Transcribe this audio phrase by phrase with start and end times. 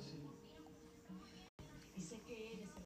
[0.00, 0.35] sí.